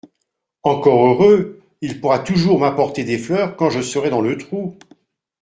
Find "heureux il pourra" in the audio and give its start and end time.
1.05-2.17